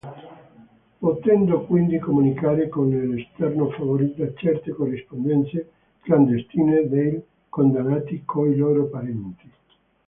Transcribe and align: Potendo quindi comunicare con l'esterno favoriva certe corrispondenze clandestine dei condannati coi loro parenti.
Potendo 0.97 1.61
quindi 1.67 1.99
comunicare 1.99 2.67
con 2.69 2.89
l'esterno 2.89 3.69
favoriva 3.69 4.33
certe 4.33 4.71
corrispondenze 4.71 5.69
clandestine 6.01 6.87
dei 6.89 7.23
condannati 7.49 8.23
coi 8.25 8.55
loro 8.55 8.85
parenti. 8.87 9.51